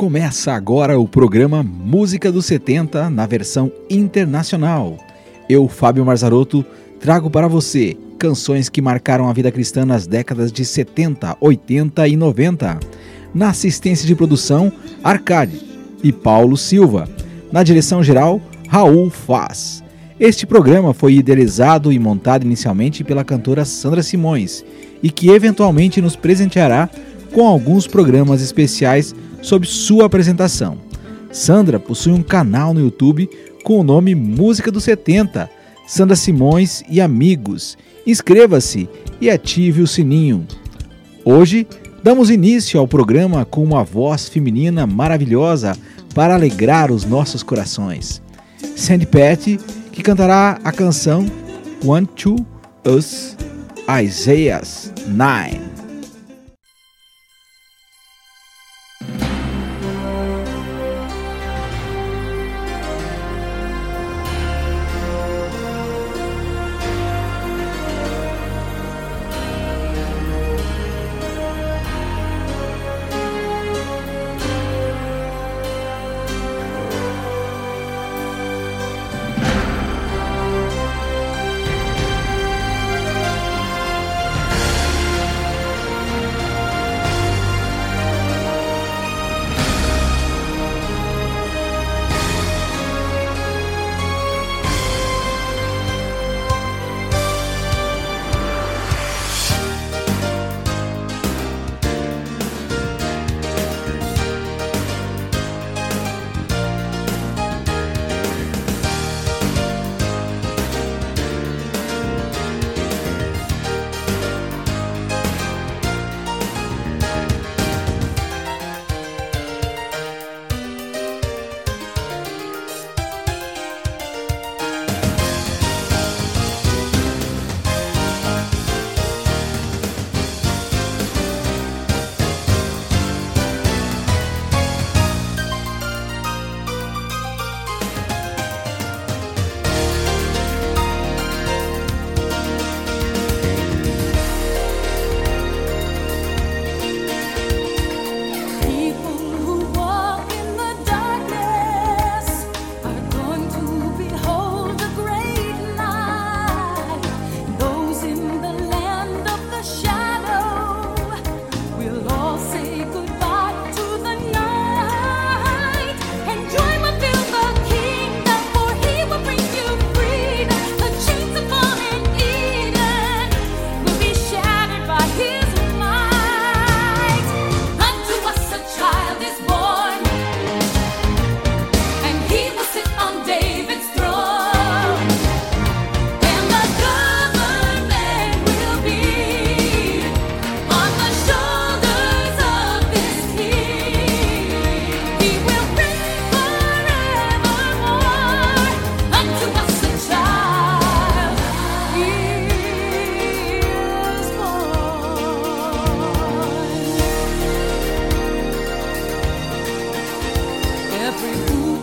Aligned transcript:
Começa 0.00 0.54
agora 0.54 0.98
o 0.98 1.06
programa 1.06 1.62
Música 1.62 2.32
dos 2.32 2.46
70 2.46 3.10
na 3.10 3.26
versão 3.26 3.70
internacional. 3.90 4.96
Eu, 5.46 5.68
Fábio 5.68 6.06
Marzarotto, 6.06 6.64
trago 6.98 7.28
para 7.28 7.46
você 7.46 7.94
canções 8.18 8.70
que 8.70 8.80
marcaram 8.80 9.28
a 9.28 9.32
vida 9.34 9.52
cristã 9.52 9.84
nas 9.84 10.06
décadas 10.06 10.50
de 10.50 10.64
70, 10.64 11.36
80 11.38 12.08
e 12.08 12.16
90. 12.16 12.80
Na 13.34 13.50
assistência 13.50 14.06
de 14.06 14.14
produção, 14.14 14.72
Arcade 15.04 15.60
e 16.02 16.10
Paulo 16.10 16.56
Silva. 16.56 17.06
Na 17.52 17.62
direção 17.62 18.02
geral, 18.02 18.40
Raul 18.68 19.10
Faz. 19.10 19.84
Este 20.18 20.46
programa 20.46 20.94
foi 20.94 21.16
idealizado 21.16 21.92
e 21.92 21.98
montado 21.98 22.46
inicialmente 22.46 23.04
pela 23.04 23.22
cantora 23.22 23.66
Sandra 23.66 24.02
Simões 24.02 24.64
e 25.02 25.10
que 25.10 25.28
eventualmente 25.28 26.00
nos 26.00 26.16
presenteará 26.16 26.88
com 27.34 27.46
alguns 27.46 27.86
programas 27.86 28.40
especiais 28.40 29.14
sobre 29.42 29.68
sua 29.68 30.06
apresentação. 30.06 30.78
Sandra 31.32 31.78
possui 31.78 32.12
um 32.12 32.22
canal 32.22 32.74
no 32.74 32.80
YouTube 32.80 33.28
com 33.62 33.78
o 33.78 33.84
nome 33.84 34.14
Música 34.14 34.70
dos 34.70 34.84
70, 34.84 35.48
Sandra 35.86 36.16
Simões 36.16 36.82
e 36.88 37.00
Amigos. 37.00 37.76
Inscreva-se 38.06 38.88
e 39.20 39.30
ative 39.30 39.82
o 39.82 39.86
sininho. 39.86 40.46
Hoje 41.24 41.66
damos 42.02 42.30
início 42.30 42.80
ao 42.80 42.88
programa 42.88 43.44
com 43.44 43.62
uma 43.62 43.84
voz 43.84 44.28
feminina 44.28 44.86
maravilhosa 44.86 45.76
para 46.14 46.34
alegrar 46.34 46.90
os 46.90 47.04
nossos 47.04 47.42
corações. 47.42 48.22
Sandy 48.76 49.06
Patty, 49.06 49.58
que 49.92 50.02
cantará 50.02 50.58
a 50.64 50.72
canção 50.72 51.26
One 51.84 52.06
to 52.06 52.36
Us, 52.84 53.36
Isaiah 53.88 54.62
9. 55.06 55.69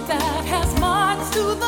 that 0.08 0.46
has 0.46 0.80
marks 0.80 1.30
to 1.32 1.44
the 1.56 1.67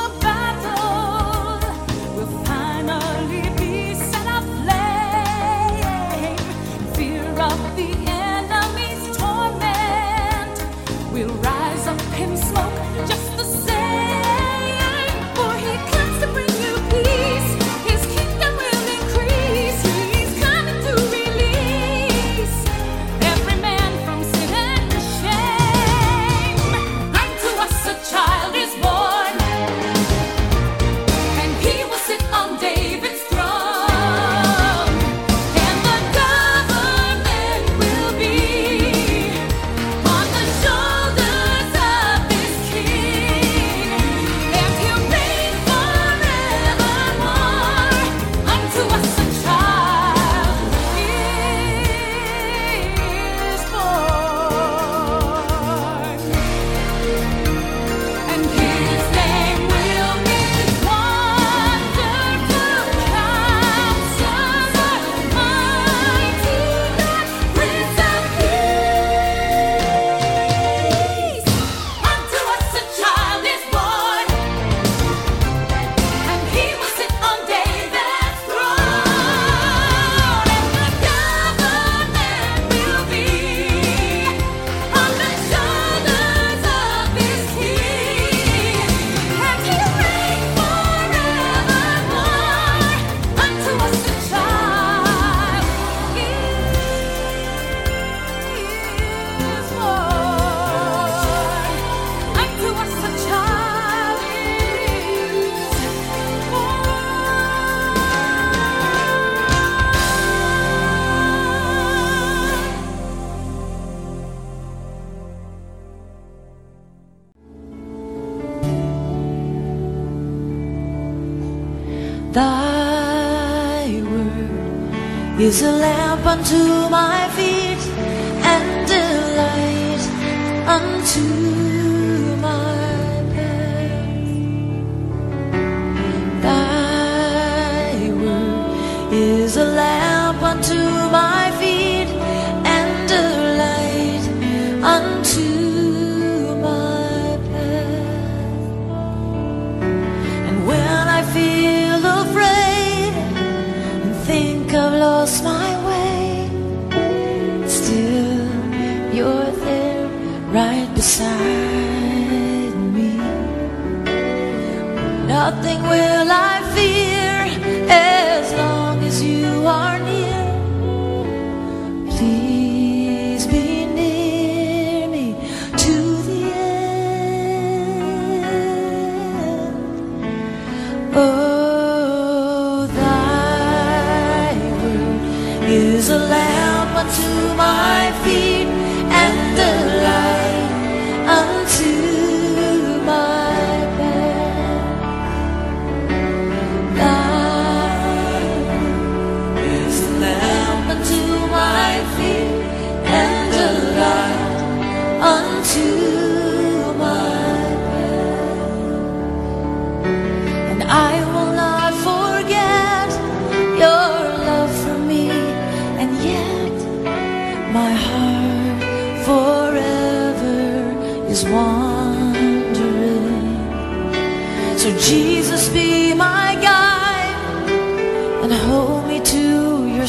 lamp 140.68 140.99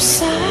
side, 0.01 0.50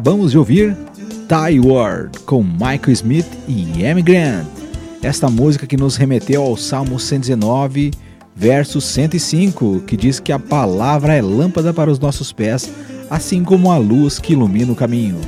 Acabamos 0.00 0.30
de 0.30 0.38
ouvir 0.38 0.74
Die 1.28 1.60
Word 1.60 2.20
com 2.20 2.42
Michael 2.42 2.90
Smith 2.90 3.26
e 3.46 3.84
Amy 3.84 4.00
Grant. 4.00 4.46
Esta 5.02 5.28
música 5.28 5.66
que 5.66 5.76
nos 5.76 5.96
remeteu 5.96 6.40
ao 6.42 6.56
Salmo 6.56 6.98
119, 6.98 7.90
verso 8.34 8.80
105, 8.80 9.80
que 9.80 9.98
diz 9.98 10.18
que 10.18 10.32
a 10.32 10.38
palavra 10.38 11.14
é 11.14 11.20
lâmpada 11.20 11.74
para 11.74 11.90
os 11.90 11.98
nossos 11.98 12.32
pés, 12.32 12.72
assim 13.10 13.44
como 13.44 13.70
a 13.70 13.76
luz 13.76 14.18
que 14.18 14.32
ilumina 14.32 14.72
o 14.72 14.74
caminho. 14.74 15.20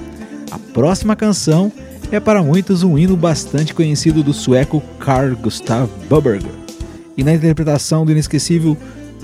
A 0.50 0.58
próxima 0.58 1.14
canção 1.14 1.70
é 2.10 2.18
para 2.18 2.42
muitos 2.42 2.82
um 2.82 2.98
hino 2.98 3.14
bastante 3.14 3.74
conhecido 3.74 4.22
do 4.22 4.32
sueco 4.32 4.82
Carl 4.98 5.36
Gustav 5.36 5.86
Buberger, 6.08 6.50
e 7.14 7.22
na 7.22 7.34
interpretação 7.34 8.06
do 8.06 8.12
inesquecível 8.12 8.74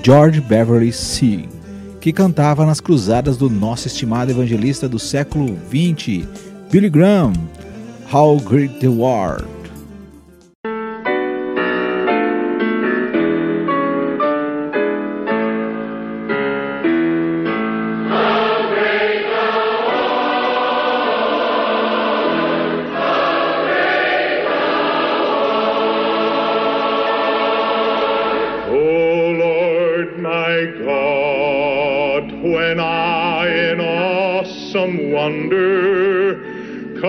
George 0.02 0.42
Beverly 0.42 0.92
Sea, 0.92 1.48
que 2.00 2.12
cantava 2.12 2.64
nas 2.64 2.80
cruzadas 2.80 3.36
do 3.36 3.50
nosso 3.50 3.86
estimado 3.86 4.30
evangelista 4.30 4.88
do 4.88 4.98
século 4.98 5.58
XX, 5.68 6.26
Billy 6.70 6.90
Graham, 6.90 7.32
How 8.12 8.38
Great 8.40 8.78
the 8.78 8.88
World. 8.88 9.57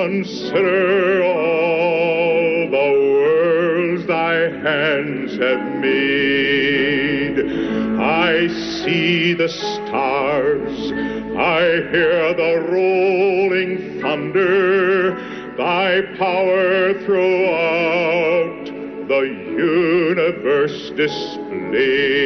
Consider 0.10 1.22
all 1.22 2.68
the 2.72 2.90
worlds 3.14 4.08
thy 4.08 4.34
hands 4.68 5.38
have 5.38 5.64
made, 5.80 7.38
I 8.02 8.48
see 8.82 9.34
the 9.34 9.48
stars, 9.48 10.92
I 11.38 11.62
hear 11.92 12.34
the 12.34 12.56
rolling 12.72 14.02
thunder, 14.02 15.14
thy 15.56 16.02
power 16.18 16.94
throughout 17.06 18.66
the 19.08 19.22
universe 19.60 20.90
displayed. 20.96 22.19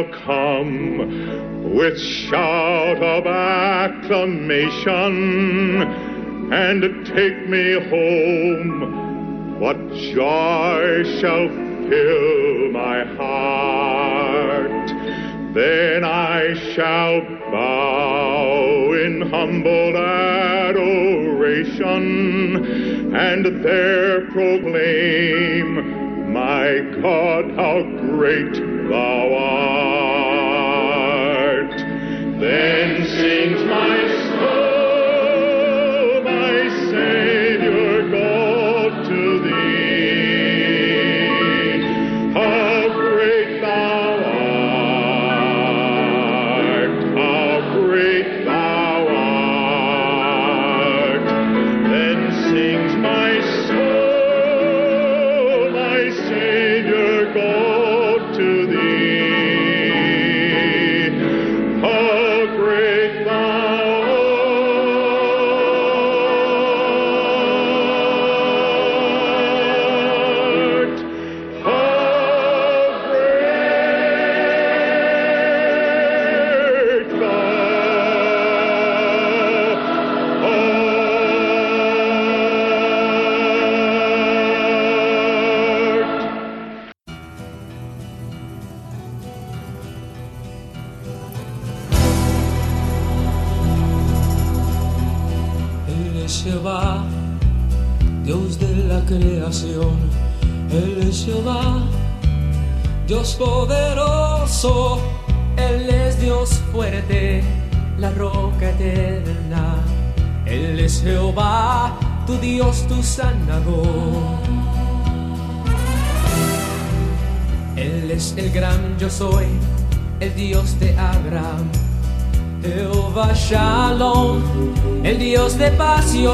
Shall 0.00 0.08
come 0.24 1.74
with 1.74 2.00
shout 2.00 3.02
of 3.02 3.26
acclamation 3.26 5.02
and 6.52 7.06
take 7.06 7.48
me 7.48 7.72
home. 7.88 9.58
What 9.60 9.76
joy 9.92 11.02
shall 11.20 11.48
fill 11.88 12.70
my 12.72 13.04
heart? 13.16 14.88
Then 15.54 16.04
I 16.04 16.54
shall 16.74 17.20
bow 17.50 18.92
in 18.94 19.22
humble 19.22 19.96
adoration 19.96 21.00
and 23.14 23.64
there 23.64 24.26
proclaim, 24.30 26.32
My 26.32 26.78
God, 27.02 27.50
how 27.56 27.82
great 27.82 28.54
thou 28.88 29.29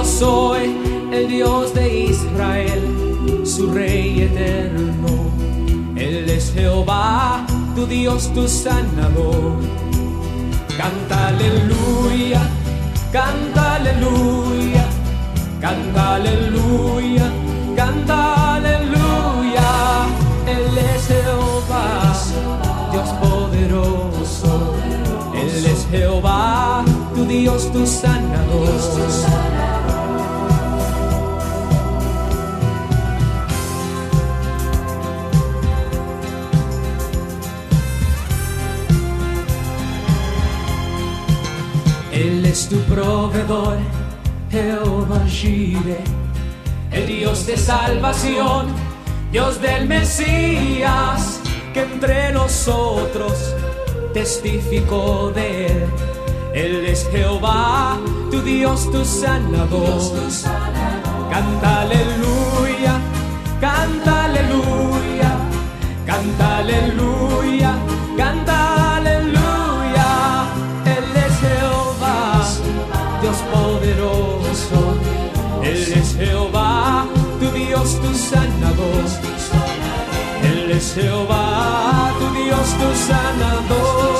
soy, 0.06 0.76
el 1.12 1.28
Dios 1.28 1.74
de 1.74 2.04
Israel, 2.04 3.42
su 3.44 3.72
Rey 3.72 4.22
eterno. 4.22 5.32
Él 5.96 6.28
es 6.30 6.52
Jehová, 6.52 7.44
tu 7.74 7.86
Dios, 7.86 8.32
tu 8.32 8.46
sanador. 8.46 9.58
Canta 10.76 11.28
aleluya, 11.28 12.40
canta 13.12 13.76
aleluya, 13.76 14.84
canta 15.60 16.14
aleluya, 16.16 17.32
canta 17.74 18.54
aleluya. 18.56 20.06
Él 20.46 20.78
es 20.78 21.08
Jehová, 21.08 22.12
Dios 22.92 23.08
poderoso. 23.20 24.74
Él 25.34 25.66
es 25.66 25.86
Jehová, 25.90 26.84
tu 27.14 27.24
Dios, 27.24 27.72
tu 27.72 27.86
sanador. 27.86 29.75
Es 42.56 42.70
tu 42.70 42.78
proveedor, 42.94 43.76
Jehová 44.50 45.20
Jireh, 45.28 46.04
el 46.90 47.06
Dios 47.06 47.46
de 47.46 47.54
salvación, 47.54 48.68
Dios 49.30 49.60
del 49.60 49.86
Mesías, 49.86 51.42
que 51.74 51.82
entre 51.82 52.32
nosotros 52.32 53.54
testificó 54.14 55.32
de 55.34 55.66
él. 55.66 55.84
Él 56.54 56.86
es 56.86 57.06
Jehová, 57.10 57.98
tu 58.30 58.40
Dios, 58.40 58.90
tu 58.90 59.04
sanador. 59.04 60.00
Canta 61.30 61.82
aleluya, 61.82 62.94
canta 63.60 64.24
aleluya, 64.24 65.30
canta 66.06 66.58
aleluya, 66.58 67.75
Jehová, 80.96 82.10
tu 82.18 82.26
Dios, 82.42 82.68
tu 82.78 82.96
sanador. 83.06 84.15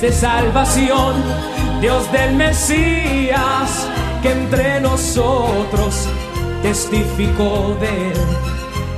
De 0.00 0.12
salvación, 0.12 1.14
Dios 1.82 2.10
del 2.10 2.34
Mesías, 2.34 3.86
que 4.22 4.32
entre 4.32 4.80
nosotros 4.80 6.06
testificó 6.62 7.76
de 7.80 8.12
él. 8.12 8.18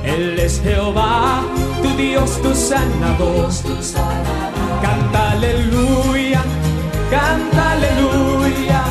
Él 0.05 0.39
es 0.39 0.61
Jehová, 0.61 1.41
tu 1.81 1.89
Dios, 1.97 2.41
tu 2.41 2.55
sanador. 2.55 3.49
Canta 4.81 5.31
aleluya, 5.31 6.41
canta 7.11 7.71
aleluya, 7.71 8.83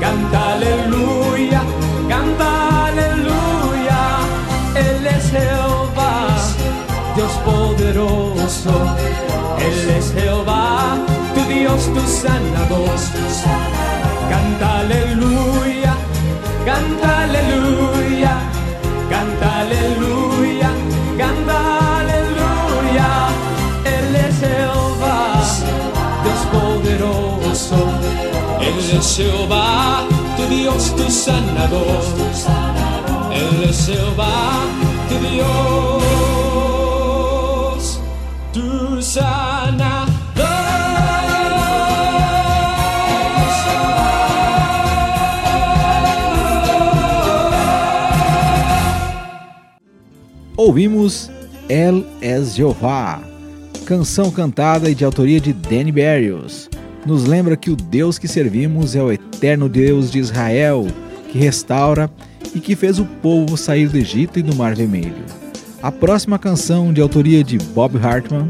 canta 0.00 0.52
aleluya, 0.52 1.62
canta 2.08 2.86
aleluya. 2.86 4.00
Él 4.74 5.06
es 5.06 5.30
Jehová, 5.30 6.26
Dios 7.16 7.32
poderoso. 7.44 8.96
Él 9.58 9.90
es 9.90 10.12
Jehová, 10.12 10.27
Sanador. 12.22 12.98
Canta 14.28 14.80
aleluya, 14.80 15.94
canta 16.66 17.08
aleluya, 17.24 18.34
canta 19.08 19.48
aleluya, 19.60 20.70
canta 21.16 21.56
aleluya. 22.00 23.08
Él 23.84 24.16
es 24.16 24.34
Jehová, 24.40 25.18
Dios 26.24 26.42
poderoso. 26.54 27.80
Él 28.60 28.78
es 28.98 29.16
Jehová, 29.16 30.04
tu 30.36 30.42
Dios, 30.46 30.94
tu 30.96 31.06
sanador. 31.10 32.02
Él 33.32 33.64
es 33.70 33.86
Jehová, 33.86 34.66
tu 35.08 35.16
Dios, 35.28 36.02
ouvimos 50.68 51.30
El 51.66 52.04
es 52.20 52.54
Jeová, 52.54 53.22
canção 53.86 54.30
cantada 54.30 54.90
e 54.90 54.94
de 54.94 55.02
autoria 55.02 55.40
de 55.40 55.54
Danny 55.54 55.90
Berrios. 55.90 56.68
Nos 57.06 57.24
lembra 57.24 57.56
que 57.56 57.70
o 57.70 57.76
Deus 57.76 58.18
que 58.18 58.28
servimos 58.28 58.94
é 58.94 59.02
o 59.02 59.10
eterno 59.10 59.66
Deus 59.66 60.10
de 60.10 60.18
Israel, 60.18 60.86
que 61.32 61.38
restaura 61.38 62.10
e 62.54 62.60
que 62.60 62.76
fez 62.76 62.98
o 62.98 63.06
povo 63.06 63.56
sair 63.56 63.88
do 63.88 63.96
Egito 63.96 64.38
e 64.38 64.42
do 64.42 64.54
Mar 64.54 64.74
Vermelho. 64.74 65.24
A 65.82 65.90
próxima 65.90 66.38
canção, 66.38 66.92
de 66.92 67.00
autoria 67.00 67.42
de 67.42 67.56
Bob 67.56 67.96
Hartman, 67.96 68.46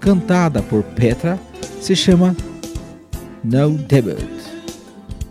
cantada 0.00 0.62
por 0.62 0.82
Petra, 0.82 1.38
se 1.78 1.94
chama 1.94 2.34
No 3.44 3.72
Debut 3.76 4.16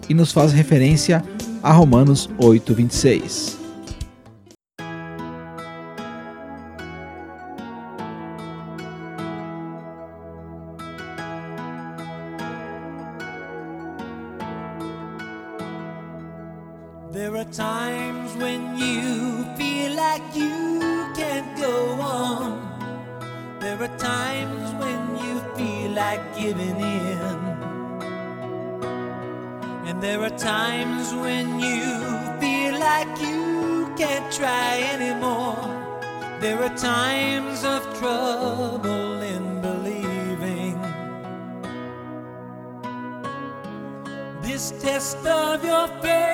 e 0.08 0.14
nos 0.14 0.32
faz 0.32 0.54
referência 0.54 1.24
a 1.64 1.72
Romanos 1.72 2.30
8:26. 2.38 3.59
There 17.20 17.36
are 17.36 17.52
times 17.52 18.34
when 18.38 18.78
you 18.78 19.44
feel 19.58 19.94
like 19.94 20.24
you 20.34 21.12
can't 21.14 21.52
go 21.58 22.00
on. 22.00 23.60
There 23.60 23.78
are 23.84 23.98
times 23.98 24.68
when 24.82 25.02
you 25.24 25.34
feel 25.58 25.92
like 25.92 26.24
giving 26.38 26.80
in. 26.80 27.40
And 29.88 30.02
there 30.02 30.22
are 30.22 30.38
times 30.38 31.14
when 31.14 31.60
you 31.60 31.90
feel 32.40 32.80
like 32.80 33.12
you 33.20 33.94
can't 33.98 34.32
try 34.32 34.80
anymore. 34.94 35.60
There 36.40 36.64
are 36.64 36.76
times 36.78 37.66
of 37.66 37.82
trouble 38.00 39.22
in 39.22 39.60
believing. 39.60 40.80
This 44.42 44.72
test 44.82 45.18
of 45.28 45.66
your 45.66 45.90
faith 46.02 46.29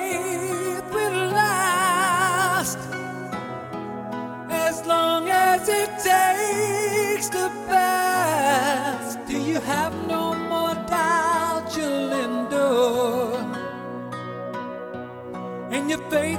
baby 16.10 16.35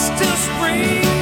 Still, 0.00 0.16
to 0.16 0.36
spring. 0.38 1.19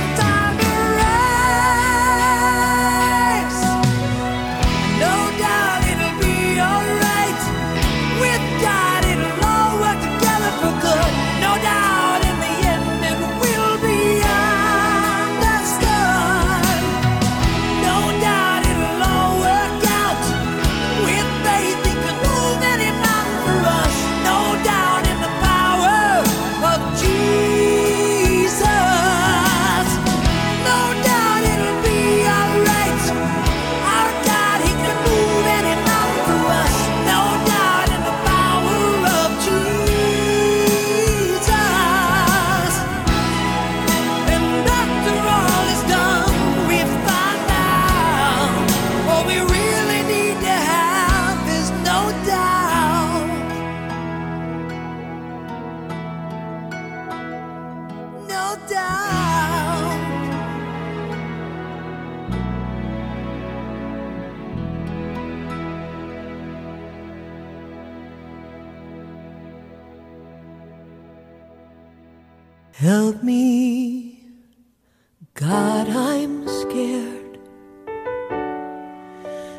Help 72.79 73.25
me, 73.25 74.23
God, 75.35 75.88
I'm 75.88 76.47
scared. 76.47 77.41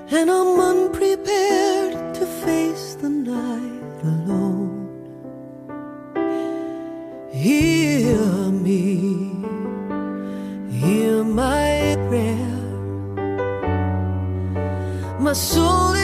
And 0.10 0.32
I'm 0.32 0.58
unprepared 0.58 2.15
to 2.15 2.25
face 2.45 2.95
the 2.95 3.10
night 3.10 4.03
alone. 4.05 4.88
Hear 7.34 8.21
me, 8.67 9.36
hear 10.71 11.25
my 11.25 11.97
prayer. 12.08 12.55
My 15.19 15.34
soul 15.34 15.98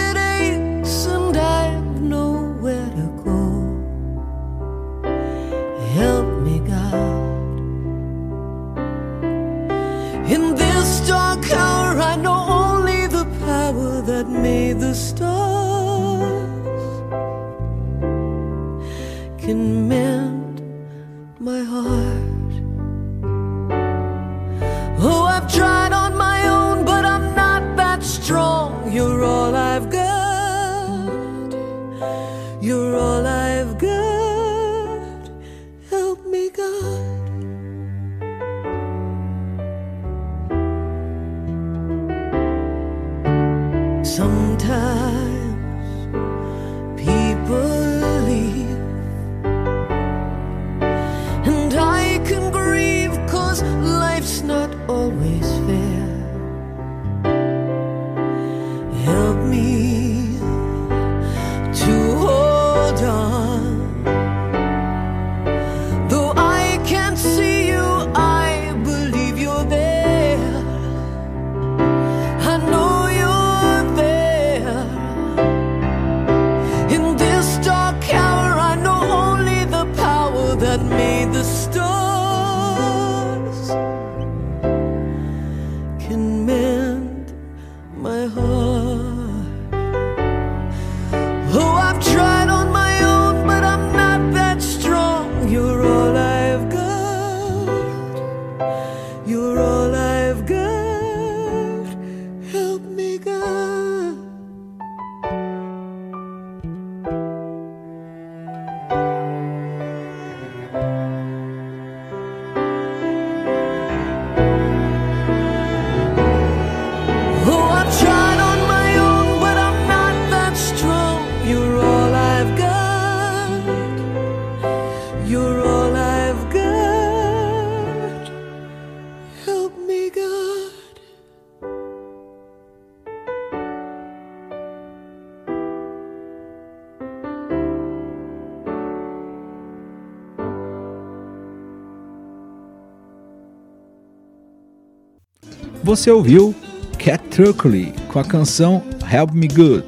Você 145.86 146.10
ouviu 146.10 146.56
Cat 146.98 147.24
Turkley 147.30 147.94
com 148.12 148.18
a 148.18 148.24
canção 148.24 148.82
Help 149.08 149.34
Me 149.34 149.48
Good. 149.48 149.86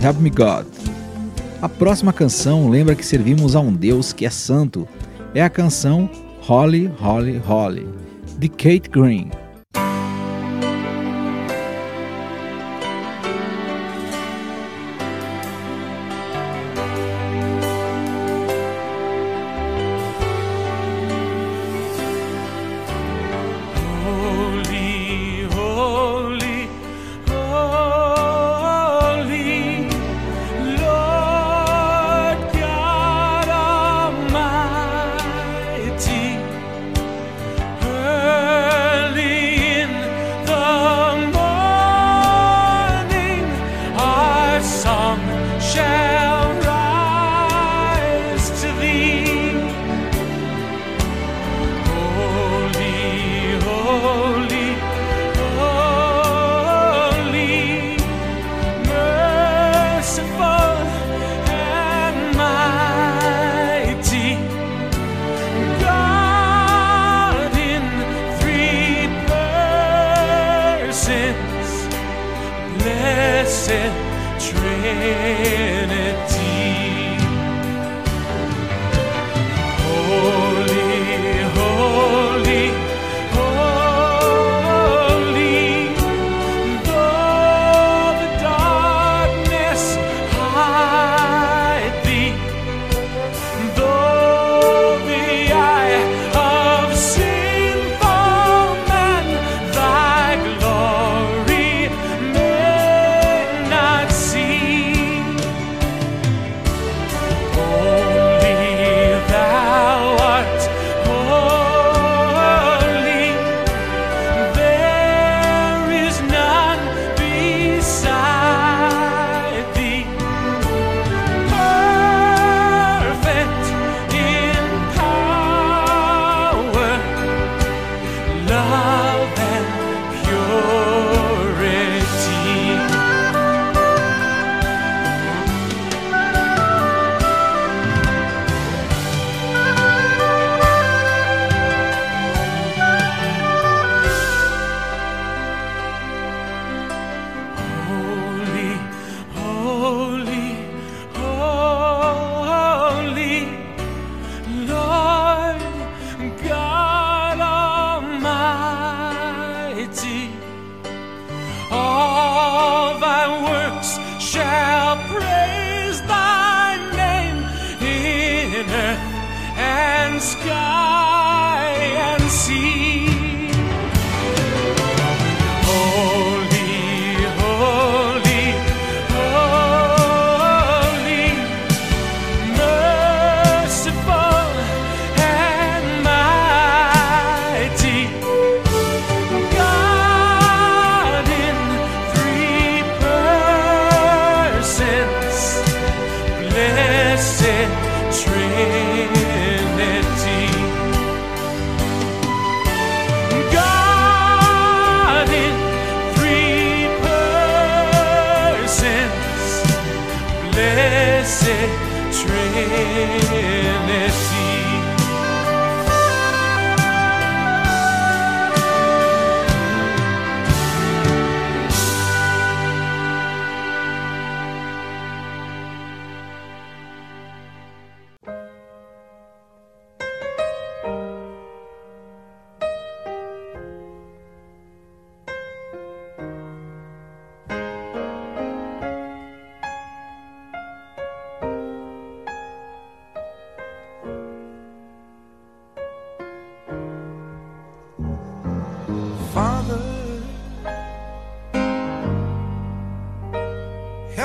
Help 0.00 0.20
Me 0.20 0.30
God. 0.30 0.64
A 1.60 1.68
próxima 1.68 2.12
canção 2.12 2.70
lembra 2.70 2.94
que 2.94 3.04
servimos 3.04 3.56
a 3.56 3.60
um 3.60 3.72
Deus 3.74 4.12
que 4.12 4.24
é 4.24 4.30
santo. 4.30 4.86
É 5.34 5.42
a 5.42 5.50
canção 5.50 6.08
Holly, 6.42 6.86
Holly, 7.00 7.38
Holly, 7.38 7.88
de 8.38 8.48
Kate 8.48 8.88
Green. 8.88 9.32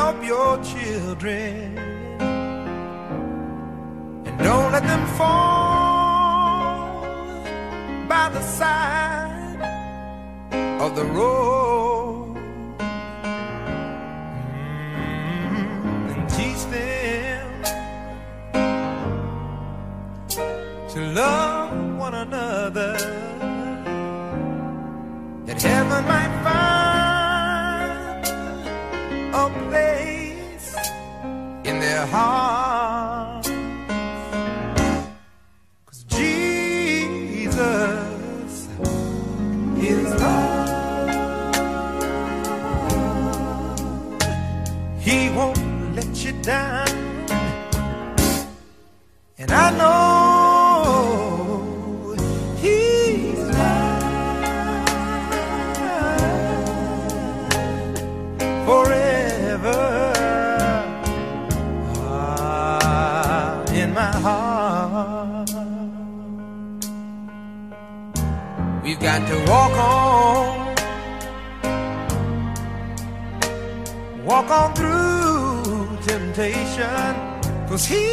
help 0.06 0.24
your 0.24 0.52
children 0.64 1.76
and 4.28 4.38
don't 4.38 4.72
let 4.72 4.84
them 4.84 5.04
fall 5.18 7.02
by 8.08 8.30
the 8.30 8.42
side 8.42 9.62
of 10.80 10.96
the 10.96 11.06
road. 11.06 11.65
We've 68.86 69.00
got 69.00 69.28
to 69.28 69.36
walk 69.50 69.72
on, 69.72 70.76
walk 74.24 74.52
on 74.52 74.76
through 74.76 75.98
temptation, 76.06 77.16
cause 77.68 77.84
He's 77.84 78.06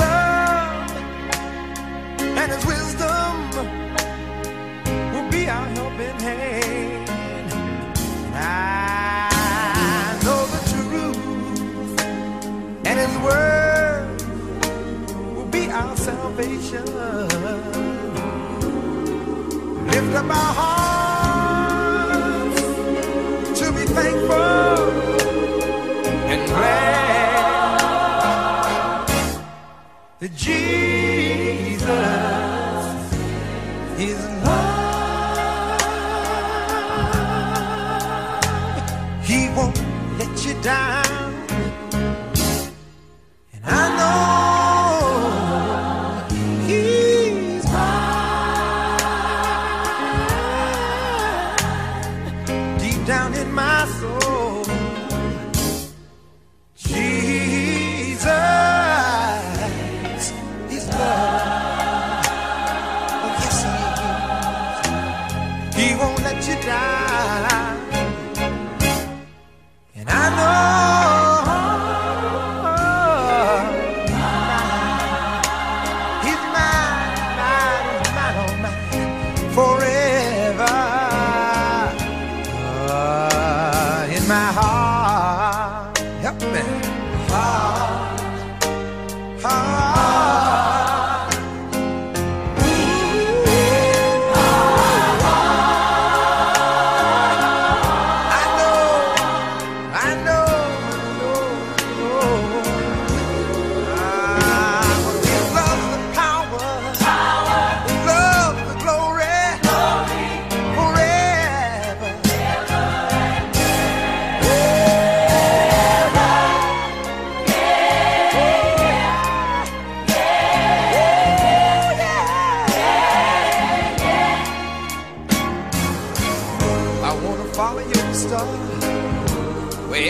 love 0.00 0.90
and 2.22 2.50
His 2.50 2.64
wisdom 2.64 3.50
will 5.12 5.28
be 5.30 5.46
our 5.50 5.66
helping 5.76 6.18
hand. 6.18 7.10
And 8.28 8.34
I 8.34 10.18
know 10.24 10.46
the 10.54 10.60
truth 10.72 12.00
and 12.86 12.98
His 12.98 13.14
word 13.18 14.22
will 15.36 15.50
be 15.50 15.68
our 15.70 15.94
salvation 15.98 17.39
lift 19.90 20.14
up 20.14 20.26
our 20.26 20.54
hearts 20.60 22.60
to 23.60 23.66
be 23.72 23.84
thankful 23.96 24.78
and 26.32 26.40
glad 26.48 26.90
Jesus 30.36 31.88
is 33.98 34.20
love. 34.44 35.80
He 39.24 39.48
won't 39.56 39.78
let 40.18 40.46
you 40.46 40.54
down. 40.62 40.99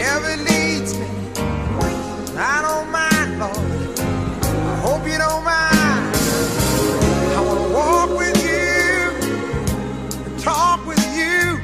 ever 0.00 0.36
needs 0.36 0.98
me. 0.98 1.06
I 2.36 2.62
don't 2.62 2.90
mind, 2.90 3.38
Lord. 3.38 3.98
I 4.64 4.76
hope 4.80 5.06
you 5.06 5.18
don't 5.18 5.44
mind. 5.44 6.16
I 7.36 7.40
want 7.46 7.60
to 7.60 7.74
walk 7.74 8.10
with 8.18 8.38
you, 8.44 9.38
talk 10.38 10.86
with 10.86 11.04
you, 11.14 11.58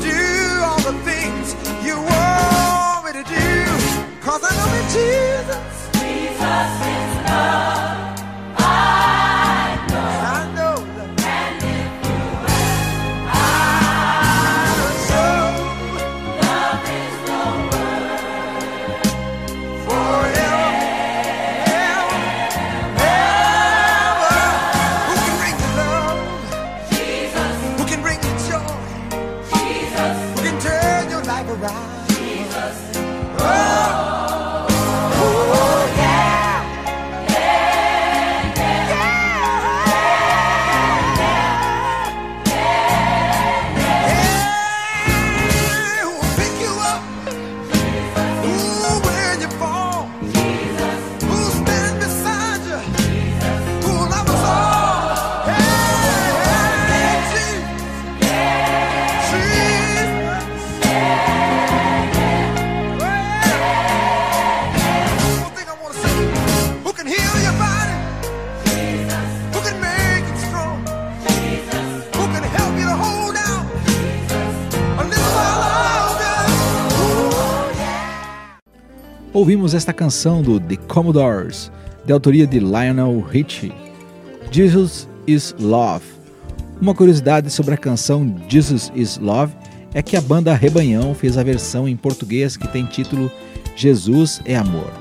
do 0.00 0.20
all 0.64 0.80
the 0.80 0.98
things 1.04 1.54
you 1.86 1.96
want 1.96 3.06
me 3.06 3.12
to 3.12 3.24
do. 3.28 4.20
Cause 4.20 4.42
I 4.42 4.50
know 4.56 4.66
that 4.72 4.94
you. 4.96 5.31
Ouvimos 79.42 79.74
esta 79.74 79.92
canção 79.92 80.40
do 80.40 80.60
The 80.60 80.76
Commodores, 80.86 81.68
de 82.06 82.12
autoria 82.12 82.46
de 82.46 82.60
Lionel 82.60 83.18
Richie. 83.28 83.72
Jesus 84.52 85.08
is 85.26 85.52
Love. 85.58 86.04
Uma 86.80 86.94
curiosidade 86.94 87.50
sobre 87.50 87.74
a 87.74 87.76
canção 87.76 88.36
Jesus 88.48 88.92
is 88.94 89.18
Love 89.18 89.52
é 89.92 90.00
que 90.00 90.16
a 90.16 90.20
banda 90.20 90.54
Rebanhão 90.54 91.12
fez 91.12 91.36
a 91.36 91.42
versão 91.42 91.88
em 91.88 91.96
português 91.96 92.56
que 92.56 92.68
tem 92.68 92.86
título 92.86 93.28
Jesus 93.74 94.40
é 94.44 94.54
Amor. 94.54 94.92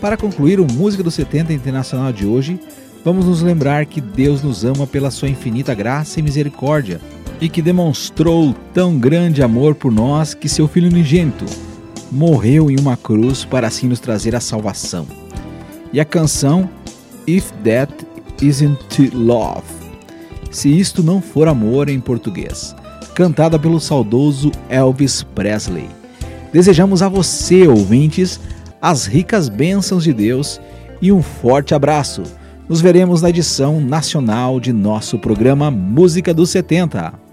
Para 0.00 0.16
concluir 0.16 0.58
o 0.58 0.66
Música 0.72 1.04
do 1.04 1.10
70 1.12 1.52
Internacional 1.52 2.12
de 2.12 2.26
hoje, 2.26 2.58
vamos 3.04 3.26
nos 3.26 3.42
lembrar 3.42 3.86
que 3.86 4.00
Deus 4.00 4.42
nos 4.42 4.64
ama 4.64 4.88
pela 4.88 5.12
sua 5.12 5.28
infinita 5.28 5.72
graça 5.72 6.18
e 6.18 6.22
misericórdia 6.24 7.00
e 7.40 7.48
que 7.48 7.62
demonstrou 7.62 8.56
tão 8.74 8.98
grande 8.98 9.40
amor 9.40 9.76
por 9.76 9.92
nós 9.92 10.34
que 10.34 10.48
seu 10.48 10.66
Filho 10.66 10.90
unigênito 10.90 11.44
morreu 12.14 12.70
em 12.70 12.78
uma 12.78 12.96
cruz 12.96 13.44
para 13.44 13.66
assim 13.66 13.88
nos 13.88 13.98
trazer 13.98 14.36
a 14.36 14.40
salvação. 14.40 15.06
E 15.92 15.98
a 15.98 16.04
canção 16.04 16.70
If 17.26 17.50
That 17.64 17.92
Isn't 18.40 19.10
Love, 19.12 19.64
se 20.50 20.68
isto 20.68 21.02
não 21.02 21.20
for 21.20 21.48
amor 21.48 21.88
em 21.88 21.98
português, 21.98 22.74
cantada 23.14 23.58
pelo 23.58 23.80
saudoso 23.80 24.52
Elvis 24.68 25.22
Presley. 25.22 25.88
Desejamos 26.52 27.02
a 27.02 27.08
você, 27.08 27.66
ouvintes, 27.66 28.38
as 28.80 29.06
ricas 29.06 29.48
bênçãos 29.48 30.04
de 30.04 30.12
Deus 30.12 30.60
e 31.02 31.10
um 31.10 31.22
forte 31.22 31.74
abraço. 31.74 32.22
Nos 32.68 32.80
veremos 32.80 33.22
na 33.22 33.30
edição 33.30 33.80
nacional 33.80 34.60
de 34.60 34.72
nosso 34.72 35.18
programa 35.18 35.70
Música 35.70 36.32
dos 36.32 36.50
70. 36.50 37.23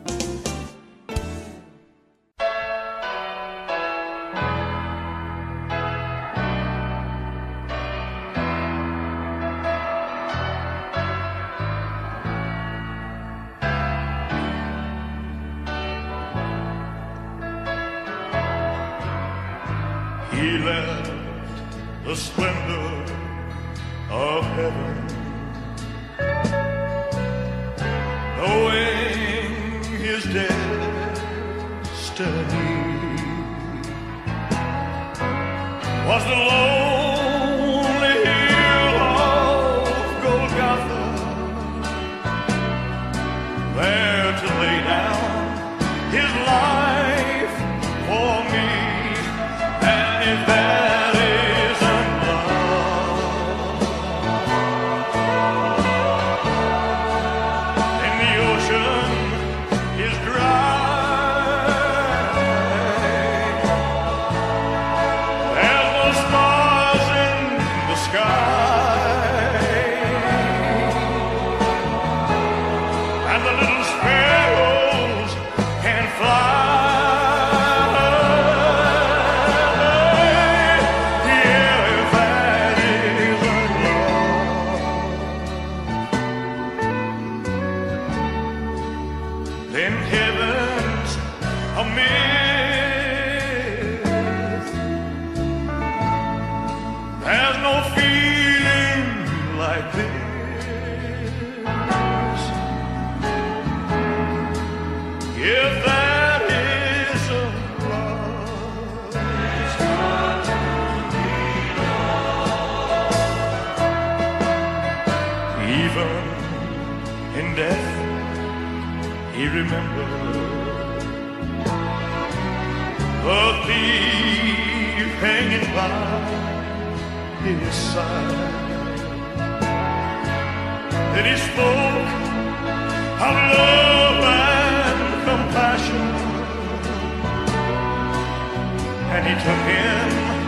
Him 139.52 140.41